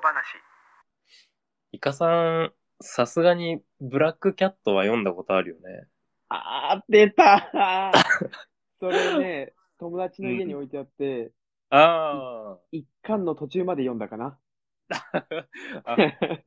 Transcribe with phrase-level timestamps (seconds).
[0.00, 0.24] 小話
[1.72, 5.86] イカさん、さすがにブラックキャットは読んだことあるよね。
[6.30, 7.92] あー、出た
[8.80, 11.32] それね、友達の家に置いてあって、
[11.68, 14.38] あ一巻の途中まで読んだかな。
[14.88, 14.96] あ
[15.84, 15.96] あ、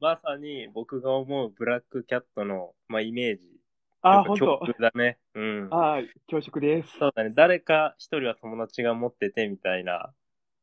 [0.02, 3.44] まさに僕が思うブラックキャットの、まあ、イメージ。
[4.02, 4.74] あー、やっぱほんと共。
[4.74, 5.20] 通だね。
[5.36, 5.68] うん。
[5.70, 6.98] あー、恐縮です。
[6.98, 7.32] そうだね。
[7.36, 10.12] 誰か一人は友達が持っててみたいな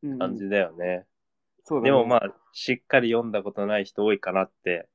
[0.03, 1.07] うん感じだよね。
[1.71, 1.91] そうだね。
[1.91, 4.89] でもまあ、しっかり読んだことない人多いかなって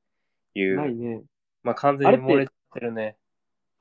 [0.54, 0.76] いう。
[0.76, 1.22] ないね。
[1.62, 3.16] まあ完全に漏れてるね。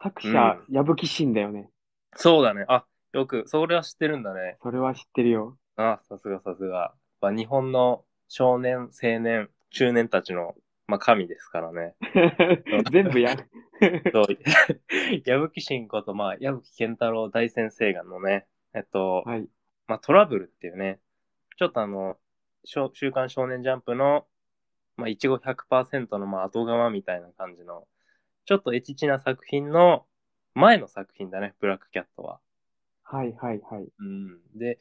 [0.02, 1.70] 作者、矢吹慎だよね。
[2.16, 2.64] そうだね。
[2.70, 4.58] あ、よく、それは知ってるんだね。
[4.64, 5.58] それは知ってるよ。
[5.76, 6.78] あ、さすがさすが。
[6.78, 10.55] やっぱ日本の少年、青年、中年たちの、
[10.88, 11.96] まあ、神ですからね。
[12.94, 13.36] 全部や。
[14.14, 14.26] そう
[15.26, 19.50] 矢吹慎こと、まあ、矢吹健太郎大先生がのね、えっと、はい。
[19.88, 21.00] まあ、トラブルっていうね、
[21.58, 22.18] ちょっとあの、
[22.66, 24.26] 週刊少年ジャンプの、
[24.98, 27.88] まあ、いちご100%の、まあ、後側みたいな感じの、
[28.46, 30.05] ちょっとエチチな作品の
[30.54, 32.40] 前の作品だね、ブラックキャットは。
[33.04, 33.88] はいはいはい。
[33.99, 34.40] うん。
[34.58, 34.80] で、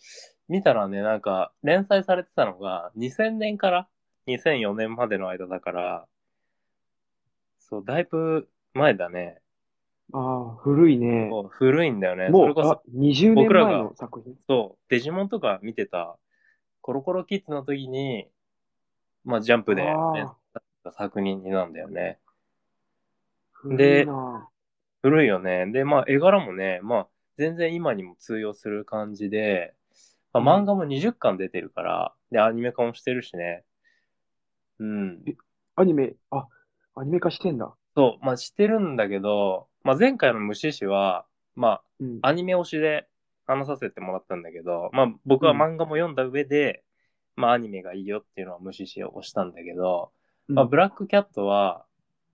[0.49, 3.89] 見たらね、なんか、連載されてたのが、2000年から
[4.27, 6.07] 2004年までの間だから、
[7.59, 9.41] そう、だいぶ前だね。
[10.13, 11.31] ああ、古いね。
[11.51, 12.31] 古いんだよね。
[12.31, 14.37] そもう、れこそあ、、20年僕らが前の作品？
[14.47, 16.17] そう、デジモンとか見てた、
[16.85, 18.29] コロコロキッズの時に、
[19.25, 22.19] まあ、ジャンプであー連載された作品になんだよね。
[23.55, 24.51] 古いな
[25.01, 25.65] 古いよね。
[25.73, 27.07] で、まあ、絵柄もね、まあ、
[27.39, 29.73] 全然今にも通用する感じで、
[30.35, 33.65] まあ、漫画も20巻出てるから、で、アニメ化もしてるしね。
[34.79, 35.25] うん。
[35.77, 36.47] アニメ、あ、
[36.97, 37.73] アニメ化してんだ。
[37.97, 41.25] そう、まあ、してるんだけど、まあ、前回の虫師は、
[41.57, 42.19] まうん。
[42.21, 43.09] あ、アニメ推しで
[43.47, 46.83] 話させてもらったんだけど、まあ、僕は漫画も読んだ上で、
[47.37, 50.13] まあ、アニメがいいよっていうのは虫師を推したんだけど、
[50.49, 51.85] まあ、ブラックキャットは、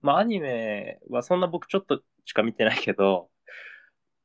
[0.01, 3.29] まあ、アニメはそんな僕ちょっとしか見てないけど、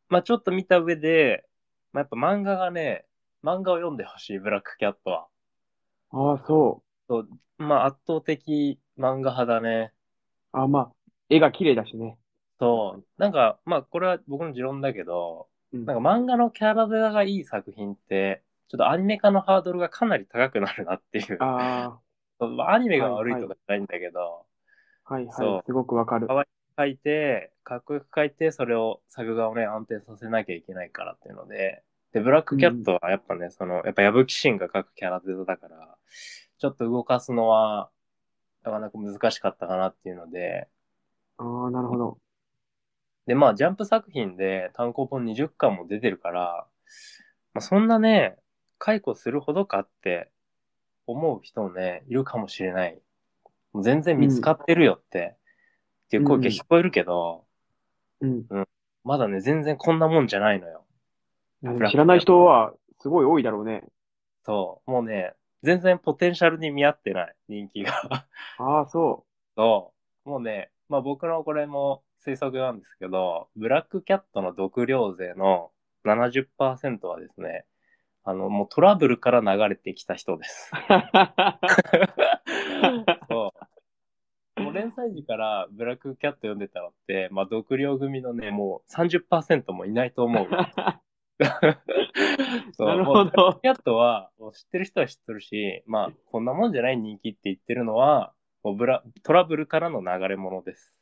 [0.08, 1.44] まあ、ちょっと見た上で、
[1.92, 3.04] まあ、やっぱ漫画がね、
[3.42, 5.26] 漫画を読んでほしい、ブラックキャットは。
[6.10, 6.82] ああ、そ
[7.58, 9.92] まあ、圧倒的漫画派だね。
[10.52, 10.58] う。
[10.60, 10.92] あまあ、
[11.28, 12.18] 絵が綺麗だしね。
[12.60, 13.04] そう。
[13.18, 21.36] なんか、まあ、これは僕の持論だけど、うんなんか漫画のキャラデザがいい作品って、ちょっとアニメ化のハードルがかなり高くなるなっていう。
[21.40, 21.98] あ
[22.40, 24.46] アニメが悪いとかじゃないんだけど、
[25.04, 25.62] あ、はいそうはい。
[25.66, 26.28] すごくわかる。
[26.78, 31.82] 書いて、かっこよく書いて、それを作画をね、安定させなきゃいけないからっていうので、
[32.12, 35.96] で、ブラックキャットはやっぱね、その、やっぱ矢吹慎が書くキャラデザだから、
[36.58, 37.90] ちょっと動かすのは、
[38.62, 40.68] なかなか難しかったかなっていうので、
[41.38, 42.18] ああ、なるほど。
[43.26, 46.66] で、まあ、ジャンプ作品で単行本20巻も出てるから、
[47.54, 48.36] まあ、そんなね、
[48.78, 50.30] 解雇するほどかって
[51.06, 52.98] 思う人もね、いるかもしれない。
[53.72, 55.34] もう全然見つかってるよって、
[56.06, 57.44] っていう声が聞こえるけど、
[58.20, 58.46] うん。
[59.04, 60.84] まだね、全然こんなもんじゃないのよ。
[61.90, 63.82] 知らない人はすごい多いだろうね。
[64.44, 64.90] そう。
[64.90, 65.32] もうね、
[65.62, 68.26] 全然ポテンシャルに見合ってない、人気が。
[68.58, 69.24] ああ、そ
[69.56, 69.92] そ
[70.24, 70.28] う。
[70.28, 75.70] もうね、まあ僕のこれも推測なんですけど、ブラックキャットの毒量税の
[76.04, 77.64] 70%はですね、
[78.24, 80.72] あの、もうトラブルから流れてきた人です。
[83.30, 83.52] そ
[84.56, 84.60] う。
[84.60, 90.48] もう連載時からブラックキャット読んでたのって、まあ毒量組のね、もう30%もいないと思う。
[92.72, 93.60] そうなるほど。
[93.62, 98.32] キャットは、もう知ってる人は知ってるし、まあ、こんなもんじゃない人気って言ってるのは、
[98.64, 100.95] もうブラトラブルからの流れ物です。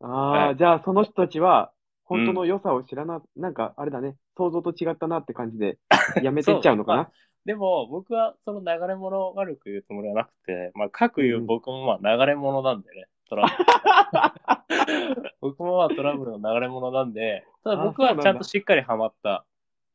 [0.00, 1.72] ああ、はいじゃあその人たちは、
[2.04, 5.78] 本当の良さを知らな、なんかあれだね、想像と違ったなって感じで、
[6.22, 7.10] やめてっちゃうのかな？
[7.44, 15.32] でも、僕はその流れ物を悪く言うつもりはなくて、まあ、各言う僕もまあ流れ物なんでね、トラブル。
[15.40, 19.28] 僕もまあトラブルの流れ物なんで、ただ僕はちゃんとしっかりハマった。
[19.30, 19.44] ま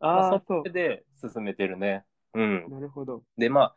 [0.10, 2.06] ああ、あ、そそれで進めてるね。
[2.34, 2.70] うんう。。
[2.70, 3.24] なるほど。
[3.38, 3.76] で、まあ、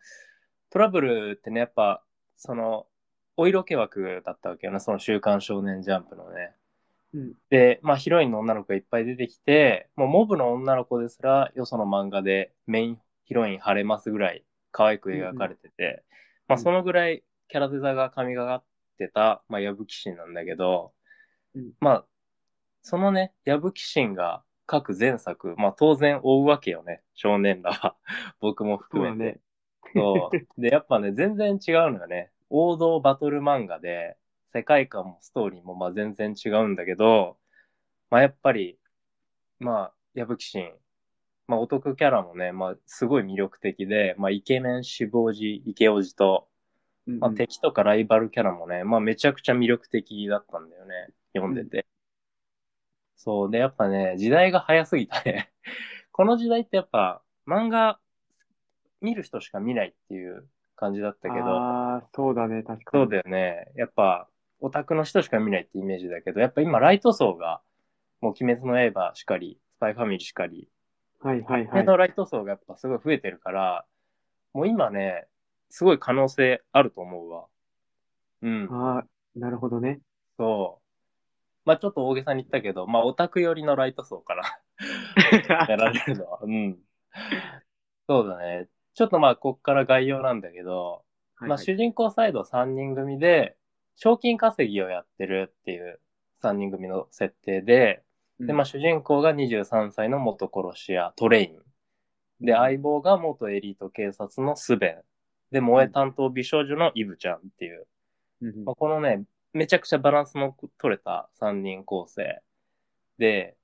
[0.70, 2.02] トラブルってね、やっぱ、
[2.36, 2.86] その、
[3.36, 6.52] お色気枠だったわけよね、その週刊少年ジャンプのね。
[7.14, 7.32] うん。
[7.50, 16.04] で、まあ、ヒロインの女の子がいっぱい出てきて、もうモブの女の子ですら、よその漫画でメインヒロイン晴れますぐらい可愛く描かれてて、
[16.48, 18.64] まあ、そのぐらいキャラデザが神がかっ
[18.98, 20.92] てた、まあ、矢吹慎なんだけど、
[21.54, 22.04] うんまあ、
[22.82, 27.96] そのね、矢吹慎が各前作、まあ、当然追うわけよね、少年らは。
[28.40, 29.40] 僕も含めて。
[29.94, 30.60] そう。
[30.60, 32.30] で、やっぱね、全然違うのよね。
[32.50, 34.16] 王道バトル漫画で、
[34.52, 37.36] 世界観もストーリーもまあ全然違うんだけど、
[38.10, 38.78] まあやっぱり、
[39.58, 40.72] まあ、矢吹慎、
[41.48, 46.48] まあお得キャラもね、まあすごい魅力的で、まあイケメン志望児、イケオジと、
[47.06, 51.08] うんまあ、敵とかライバルキャラもね、まあ、めちゃくちゃ魅力的だったんだよね。
[51.34, 51.86] 読んでて。
[53.16, 53.50] そう。
[53.50, 55.52] で、やっぱね、時代が早すぎたね。
[56.10, 58.00] この時代ってやっぱ、漫画
[59.00, 63.04] 見る人しか見ないっていう感じだったけど、ああ、そうだね、確かに。
[63.04, 63.72] そうだよね。
[63.76, 64.28] やっぱ、
[64.60, 67.60] オタクの人しか見ないってイメージだけど、やっぱ今、ライト層が、
[68.20, 70.68] もう、鬼滅の刃しかり、スパイファミリーしかり、
[71.20, 71.84] はいはいはい。
[71.84, 73.84] のライト層がやっぱすごい増えてるから、
[74.52, 75.26] もう今ね、
[75.70, 77.46] すごい可能性あると思うわ。
[78.42, 78.68] うん。
[78.70, 79.04] ああ、
[79.38, 80.00] なるほどね。
[80.38, 80.86] そう。
[81.66, 84.42] まあちょっと大げさに言ったけど、まあオタク寄りのライト層かな。
[85.68, 86.38] やられるのは。
[86.42, 86.78] うん。
[88.08, 88.68] そうだね。
[88.96, 90.94] ちょっとまあこっから概要なんだけど、はい
[91.38, 93.56] はいまあ主人公サイド3人組で、
[93.94, 96.00] 賞金稼ぎをやってるっていう
[96.42, 98.02] 3人組の設定で、
[98.40, 101.58] で、まあ主人公が23歳の元殺し屋、トレイン。
[102.40, 105.02] で、相棒が元エリート警察のスベン。
[105.52, 107.86] で、萌え担当美少女のイブちゃんっていう、
[108.40, 112.40] うんうんまあ、このね、めちゃくちゃバランスの取れた3人構成。
[113.18, 113.56] で、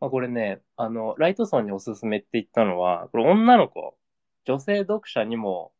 [0.00, 3.96] まあ、これね、あの、ライトソンにおすすめって言ったのは、これ女の子、
[4.44, 5.72] 女性読者にも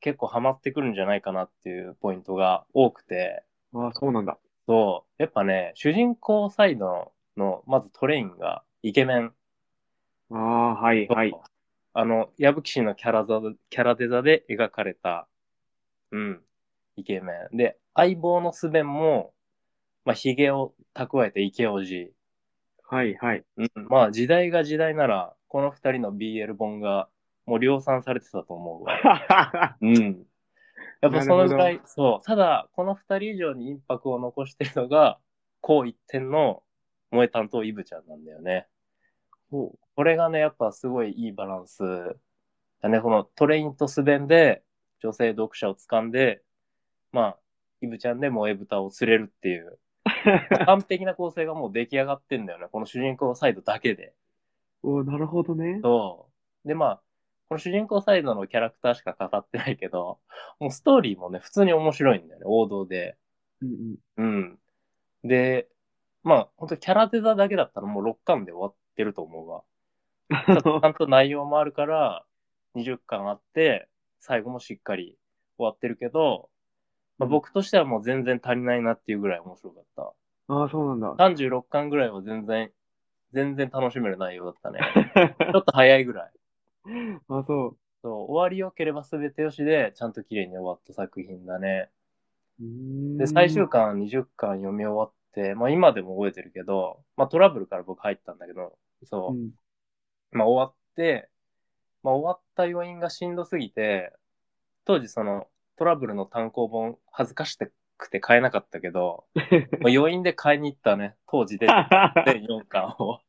[0.00, 3.42] 結構ハマってくるんじゃないかなっていうポイントが多くて、
[3.74, 4.38] ああ、そうなんだ。
[4.66, 9.32] そう、やっぱね、主人公サイドの、まずトレインがイケメン。
[10.30, 11.32] ああ、はいはい。
[11.92, 15.26] あの、矢吹氏のキャラザキャラデザで描かれた、
[16.12, 16.40] うん、
[16.96, 17.56] イケメン。
[17.56, 19.32] で、相棒のスベンも、
[20.04, 22.12] まあ、髭を蓄えてイケオジ。
[22.88, 23.44] はいはい。
[23.56, 27.08] うん、まあ、時代が時代なら、この二人の BL 本が、
[27.46, 29.76] もう量産されてたと思うわ。
[29.80, 30.26] うん。
[31.00, 32.26] やっぱそのぐらないそう。
[32.26, 35.18] ただ、この二人以上にインパクトを残してるのが、
[35.60, 36.62] こう一点の
[37.10, 38.66] 萌え担当イブちゃんなんだよね。
[39.50, 41.82] ほこれがね、やっぱすごいいいバランス
[42.80, 43.00] だね。
[43.00, 44.62] このトレインとスベンで
[45.00, 46.42] 女性読者を掴んで、
[47.12, 47.38] まあ、
[47.82, 49.78] イブちゃんで萌え豚を釣れるっていう、
[50.60, 50.64] う。
[50.66, 52.66] 完璧な構成がもう出来上がってんだよね。
[52.70, 54.14] この主人公サイドだけで。
[54.82, 55.80] おなるほどね。
[55.82, 56.28] そ
[56.64, 56.68] う。
[56.68, 57.00] で、まあ、
[57.50, 60.20] この主人公サイドのキャラクターしか語ってないけど、
[60.60, 62.44] もうストーリーもね、普通に面白いんだよね。
[62.46, 63.16] 王道で。
[63.60, 64.58] うんうん。
[65.24, 65.28] うん。
[65.28, 65.66] で、
[66.22, 69.64] まあ、本当キャラデザだけだったらもう6巻で終わってると思うわ。
[70.30, 72.24] ちゃんと内容もあるから、
[72.76, 73.88] 20巻あって、
[74.20, 75.18] 最後もしっかり
[75.56, 76.50] 終わってるけど、
[77.18, 80.02] まあ、僕としてはもう全然足りないなっていうぐらい面白かった。
[80.54, 81.28] ああ、そうなんだ。
[81.28, 82.70] 36巻ぐらいは全然、
[83.32, 84.78] 全然楽しめる内容だったね。
[85.52, 86.32] ちょっと早いぐらい。
[87.28, 87.76] あそう。
[88.02, 91.90] そう、終わり良ければ全てよしで、ちゃんと綺麗に終わった作品だね。
[93.18, 99.50] で、最終巻20巻読み終わって、まあ今でも覚えてるけど、まあトラブルから僕入ったんだけど、そうう、ん。
[100.32, 101.28] まあ終わって、
[102.02, 104.12] まあ終わった要因がしんどすぎて、
[104.84, 105.46] 当時その
[105.76, 107.58] トラブルの単行本恥ずかし
[107.98, 109.24] くて買えなかったけど、
[109.80, 111.66] まあ余韻で買いに行ったね、当時で
[112.26, 113.20] 全4巻を。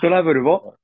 [0.00, 0.74] トラブルを？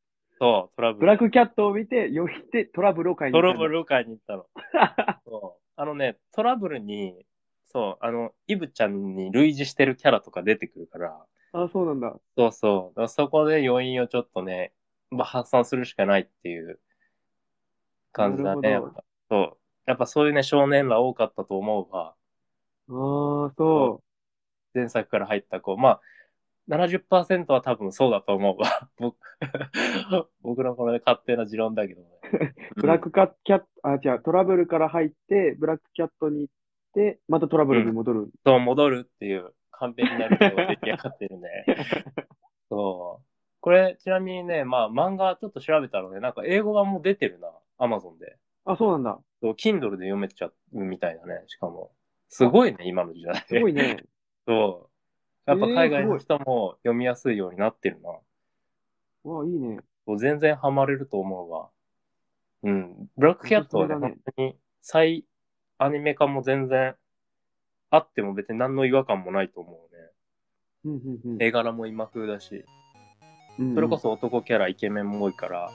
[0.42, 1.00] そう、トラブル。
[1.02, 4.46] ブラックキャットを見て、よってトラブルを買いにト行ったんだラブルを買いに行ったの。
[5.24, 5.62] そう。
[5.76, 7.24] あのね、トラブルに、
[7.66, 12.18] そう、あの、イブちゃんに類似してるキャラとか出てくるから、あそうなんだ。
[12.36, 13.08] そうそう。
[13.08, 14.72] そこで余韻をちょっとね、
[15.12, 16.80] まあ、発散するしかないっていう
[18.10, 18.80] 感じだね。
[19.30, 19.58] そう。
[19.86, 22.16] やっぱそういうね、少年ら多かったと思うわ。
[22.88, 24.02] ああ、そ
[24.74, 25.76] 前作から入った子。
[25.76, 26.00] まあ、
[26.68, 28.88] 70%は多分そうだと思うわ。
[28.98, 29.16] 僕
[30.42, 32.08] 僕のこれ勝手な持論だけどね。
[32.76, 32.80] う。
[32.80, 36.54] ブラックキャット、あ、違う、トラブルから入って、ブラックキャットに行っ
[36.94, 38.30] て、またトラブルに戻る。
[38.44, 41.48] そう、戻るっていう完璧なルートが出来上がってるね。
[42.68, 43.26] そう。
[43.60, 47.48] これ、ちなみにね、まあ、漫画ちょっと調べたらね、なんか英語版も出てるな。
[47.78, 48.36] アマゾンで。
[48.64, 49.18] あ、そうなんだ。
[49.40, 51.42] そう、Kindle で読めちゃうみたいだね。
[51.46, 51.92] しかも。
[52.28, 53.44] すごいね、今の時代。
[53.46, 54.04] すごいね。
[54.46, 54.91] そう。
[55.46, 58.10] やっぱ海外えーの人も読みやすいようになってるな。
[59.24, 59.80] うわ、いいね。
[60.06, 61.68] そう全然ハマれると思うわ。
[62.62, 63.08] うん。
[63.16, 65.24] ブラックキャットはね、おすすめだね本当に再
[65.78, 66.94] アニメ化も全然
[67.90, 70.02] あっても別に何の違和感もないと思うね。
[70.84, 72.64] うんうんうん絵柄も今風だし、
[73.58, 73.74] うん。
[73.74, 75.70] それこそ男キャライケメンも多いから、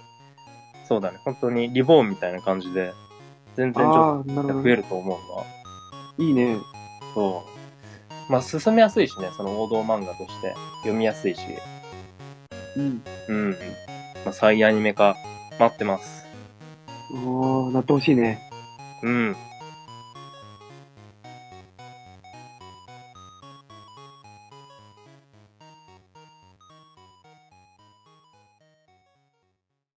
[0.87, 2.93] そうだね、本当にリボーンみたいな感じで、
[3.55, 4.49] 全然ちょああ、なるほどね。
[4.51, 5.43] っと増えると思うわ。
[6.17, 6.57] いいね。
[7.13, 7.56] そう。
[8.29, 10.53] まあ、進めやすいしね、その王道漫画として。
[10.81, 11.41] 読みやすいし。
[12.75, 13.01] うん。
[13.29, 13.51] うん。
[14.25, 15.15] まあ、再アニメ化、
[15.59, 16.25] 待ってます。
[17.13, 18.39] ああ、なってほしいね。
[19.03, 19.35] うん。